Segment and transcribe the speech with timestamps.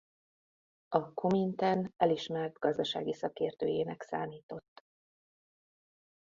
[0.87, 4.83] A Komintern elismert gazdasági szakértőjének számított.